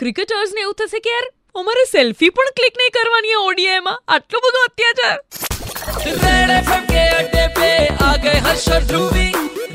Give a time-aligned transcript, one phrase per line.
[0.00, 5.18] ક્રિકેટર્સને એવું થશે કે યાર અમારે સેલ્ફી પણ ક્લિક નહીં કરવાની ઓડીઆઈમાં આટલો બધો અત્યાચાર
[6.22, 7.68] रेड एफएम के अड्डे पे
[8.02, 9.26] आ गए हर्ष और ध्रुवी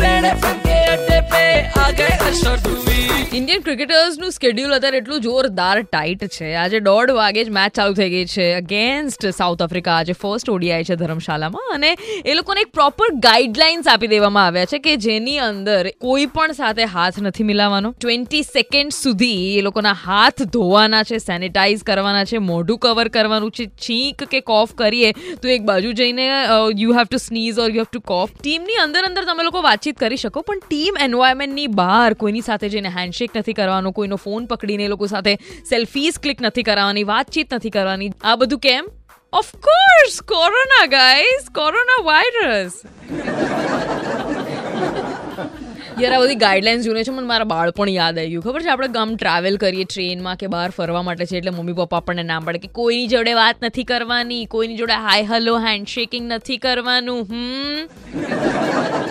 [0.00, 1.42] रेड एफएम के अड्डे पे
[1.80, 2.89] आ गए हर्ष और ध्रुवी
[3.37, 6.47] ઇન્ડિયન ક્રિકેટર્સનું સ્કેડ્યુલ અત્યારે એટલું જોરદાર ટાઈટ છે.
[6.61, 10.87] આજે દોઢ વાગે જ મેચ ચાલુ થઈ ગઈ છે અગેન્સ્ટ સાઉથ આફ્રિકા આજે ફર્સ્ટ ઓડીઆઈ
[10.89, 11.91] છે ધર્મશાલામાં અને
[12.31, 16.89] એ લોકોને એક પ્રોપર ગાઈડલાઇન્સ આપી દેવામાં આવ્યા છે કે જેની અંદર કોઈ પણ સાથે
[16.95, 17.93] હાથ નથી મિલાવવાનો.
[18.01, 23.69] ટ્વેન્ટી સેકન્ડ સુધી એ લોકોના હાથ ધોવાના છે સેનિટાઈઝ કરવાના છે, મોઢું કવર કરવાનું છે
[23.87, 25.13] છીંક કે કોફ કરીએ
[25.45, 26.25] તો એક બાજુ જઈને
[26.83, 30.03] you have to sneeze or you have to cough ટીમની અંદર અંદર તમે લોકો વાતચીત
[30.03, 34.87] કરી શકો, પણ ટીમ એન્વાયરમેન્ટની બહાર કોઈની સાથે જઈને હેન્ડશેક નથી કરવાનો, કોઈનો ફોન પકડીને
[34.87, 35.33] લોકો સાથે
[35.69, 38.09] સેલ્ફીઝ ક્લિક નથી કરાવવાની, વાતચીત નથી કરવાની.
[38.23, 38.89] આ બધું કેમ?
[39.33, 42.75] Of course corona guys corona virus
[46.01, 48.43] યાર, આ બધી ગાઈડલાઇન્સ જોઈને છે, મને મારા બાળપણ યાદ આવી ગયું.
[48.43, 52.01] ખબર છે, આપણે ગમ ટ્રાવેલ કરીએ ટ્રેનમાં કે બહાર ફરવા માટે છે, એટલે મમ્મી પપ્પા
[52.01, 56.59] આપણને ના પડે કે કોઈની જોડે વાત નથી કરવાની, કોઈની જોડે હાય હલો હેન્ડશેકિંગ નથી
[56.67, 59.10] કરવાનું, હમ?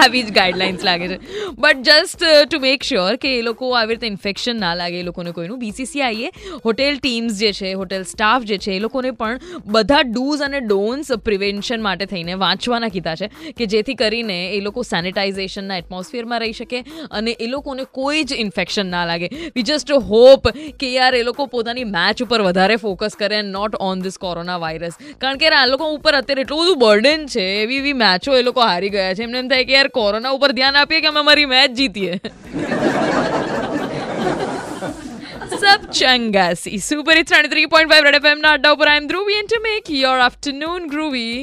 [0.00, 1.18] આવી જ ગાઈડલાઇન્સ લાગે છે.
[1.58, 5.32] But just to make sure કે એ લોકો આવી રીતે ઇન્ફેક્શન ના લાગે, એ લોકોને
[5.32, 5.58] કોઈનું.
[5.58, 6.30] બીસીસીઆઈએ
[6.64, 11.12] હોટેલ ટીમ્સ જે છે હોટેલ સ્ટાફ જે છે, એ લોકોને પણ બધા ડૂઝ અને ડોન્સ
[11.24, 16.84] પ્રિવેન્શન માટે થઈને વાંચવાના કીધા છે કે જેથી કરીને એ લોકો સેનિટાઇઝેશનના એટમોસ્ફિયરમાં રહી શકે
[17.10, 19.28] અને એ લોકોને કોઈ જ ઇન્ફેક્શન ના લાગે.
[19.56, 20.48] વી જસ્ટ હોપ
[20.78, 24.56] કે યાર એ લોકો પોતાની મેચ ઉપર વધારે ફોકસ કરે and not on this corona
[24.56, 28.42] virus કારણ કે આ લોકો ઉપર અત્યારે એટલું બધું બર્ડન છે, એવી એવી મેચો એ
[28.42, 29.22] લોકો હારી ગયા છે.
[29.22, 32.14] એમને એમ થાય કે યાર કોરોના ઉપર ધ્યાન આપીએ કે અમે અમારી મેચ જીતીએ
[35.52, 39.60] સબ ચંગાસી સુપર ઇટ્સ 93.5 રેડ એફએમ ના અડ્ડા ઉપર I am Dhruvi and to
[39.66, 41.36] make your afternoon groovy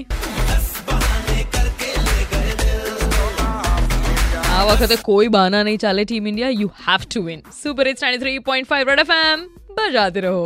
[4.54, 8.92] આ વખતે કોઈ બહાના નહીં ચાલે team India you have to win super it's 93.5
[8.92, 10.40] red FM બજાતે રહો